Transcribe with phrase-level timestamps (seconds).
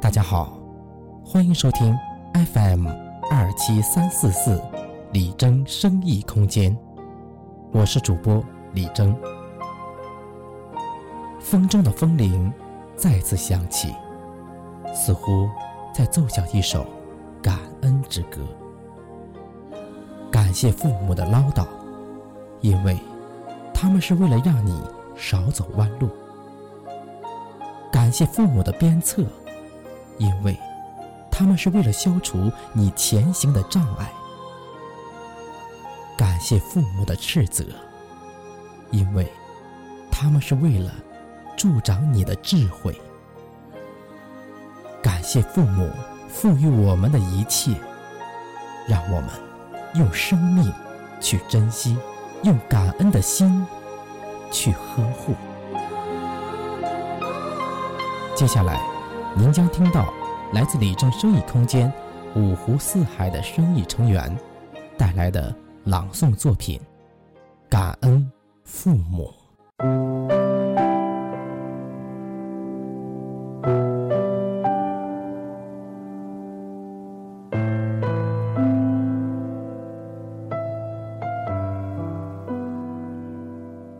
[0.00, 0.56] 大家好，
[1.24, 1.96] 欢迎收听
[2.32, 2.88] FM
[3.30, 4.62] 二七三四四
[5.12, 6.76] 李征生意空间，
[7.72, 9.16] 我是主播李征。
[11.40, 12.52] 风中的风铃
[12.96, 13.94] 再次响起，
[14.94, 15.48] 似乎
[15.92, 16.86] 在奏响一首
[17.42, 18.40] 感恩之歌。
[20.30, 21.66] 感谢父母的唠叨，
[22.60, 22.98] 因为
[23.72, 24.80] 他们是为了让你
[25.14, 26.08] 少走弯路；
[28.06, 29.24] 感谢父母的鞭策，
[30.18, 30.56] 因为
[31.28, 34.06] 他们是为了消除你前行的障碍；
[36.16, 37.64] 感谢父母的斥责，
[38.92, 39.26] 因为
[40.08, 40.92] 他们是为了
[41.56, 42.92] 助长你的智慧；
[45.02, 45.90] 感谢父母
[46.28, 47.74] 赋予我们的一切，
[48.86, 49.30] 让我们。
[49.94, 50.72] 用生命
[51.20, 51.98] 去珍惜，
[52.44, 53.66] 用感恩的心
[54.52, 55.34] 去呵护。
[58.36, 58.78] 接下来，
[59.34, 60.12] 您将听到
[60.52, 61.90] 来自李正生意空间
[62.34, 64.30] 五湖四海的生意成员
[64.98, 66.78] 带来的朗诵作品
[67.70, 68.30] 《感恩
[68.62, 69.32] 父母》。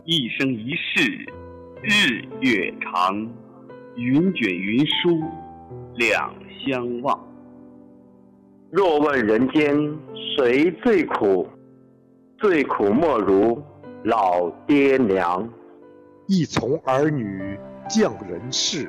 [0.05, 1.25] 一生一世，
[1.81, 3.27] 日月长，
[3.97, 5.19] 云卷云舒，
[5.95, 6.31] 两
[6.63, 7.19] 相望。
[8.69, 9.75] 若问人间
[10.37, 11.47] 谁最苦，
[12.37, 13.59] 最苦莫如
[14.03, 15.49] 老爹娘。
[16.27, 17.57] 一从儿女
[17.89, 18.87] 降人世，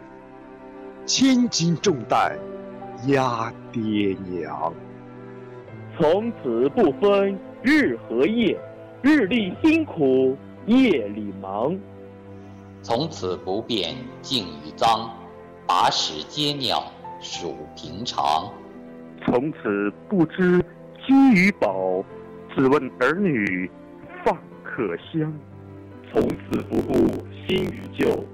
[1.06, 2.38] 千斤重担
[3.06, 4.70] 压爹娘。
[5.96, 8.60] 从此不分日和夜，
[9.00, 10.36] 日里辛苦。
[10.66, 11.74] 夜里忙，
[12.88, 15.14] 从此不辨净与脏，
[15.66, 16.82] 把屎接尿
[17.20, 18.50] 属平常。
[19.22, 20.58] 从此不知
[21.06, 22.02] 饥与饱，
[22.56, 23.70] 只问儿女
[24.24, 25.30] 饭可香。
[26.10, 26.94] 从此不顾
[27.46, 28.24] 新与旧，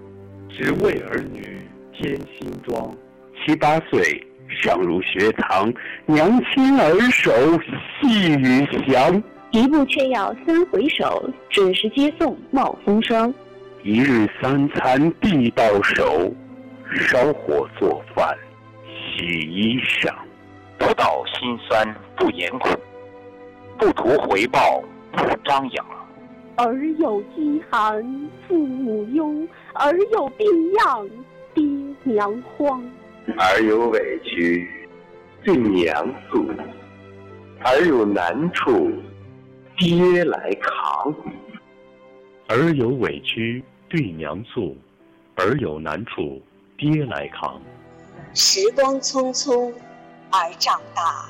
[0.48, 2.96] 只为儿女添新装。
[3.44, 5.74] 七八岁上入学堂，
[6.06, 7.32] 娘亲儿手
[8.00, 9.20] 细雨翔。
[9.50, 13.34] 一步却要三回首，准时接送冒风霜。
[13.84, 16.32] 一日三餐必到手，
[16.90, 18.34] 烧火做饭，
[18.86, 20.10] 洗衣裳。
[20.78, 22.70] 得到辛酸不言苦，
[23.78, 25.86] 不图回报不张扬。
[26.56, 28.02] 儿有饥寒
[28.48, 30.46] 父母忧，儿有病
[30.78, 31.06] 恙
[31.52, 31.62] 爹
[32.04, 32.82] 娘慌。
[33.36, 34.66] 儿有委屈
[35.44, 36.42] 对娘诉，
[37.62, 38.90] 儿有难处。
[39.76, 41.14] 爹来扛，
[42.48, 43.62] 儿有委屈
[43.94, 44.76] 对娘诉，
[45.36, 46.42] 儿有难处
[46.76, 47.62] 爹来扛。
[48.34, 49.72] 时光匆匆，
[50.32, 51.26] 儿长大，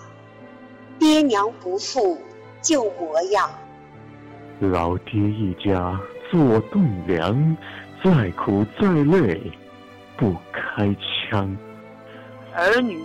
[0.98, 2.18] 爹娘不复
[2.62, 3.50] 旧模样。
[4.60, 7.54] 老爹一家做栋梁，
[8.02, 9.38] 再苦再累
[10.16, 11.54] 不开腔。
[12.54, 12.98] 儿女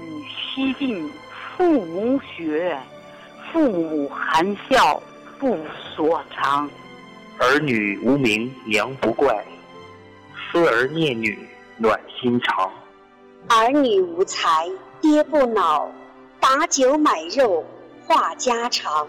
[0.55, 1.11] 惜尽
[1.57, 2.79] 父母血，
[3.51, 5.03] 父母含笑。
[5.37, 5.57] 不
[5.95, 6.69] 所长，
[7.41, 9.33] 儿女无名娘不怪，
[10.51, 11.39] 思儿念女
[11.77, 12.69] 暖心肠。
[13.47, 14.67] 儿女无才
[14.99, 15.89] 爹不恼，
[16.41, 17.63] 把酒买肉
[18.05, 19.07] 话家常。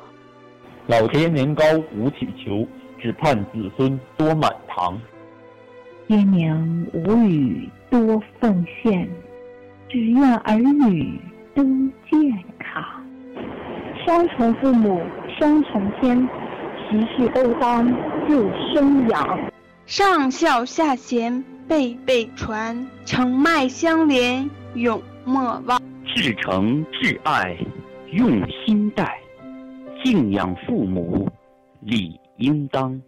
[0.87, 2.65] 老天年高无乞求，
[3.01, 4.97] 只盼子孙多满堂。
[6.07, 9.11] 爹娘无语多奉献，
[9.89, 11.21] 只愿儿女
[11.53, 11.65] 都
[12.09, 12.85] 健康。
[14.05, 15.03] 双重父母。
[15.39, 16.29] 双重天，
[16.91, 17.87] 其事都当
[18.29, 19.51] 就生养，
[19.87, 25.81] 上孝下贤，辈辈传，承脉相连，永莫忘。
[26.05, 27.57] 至诚至爱，
[28.13, 29.19] 用心待，
[30.05, 31.29] 敬养父母，
[31.81, 33.01] 理应当。